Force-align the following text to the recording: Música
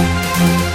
Música 0.00 0.69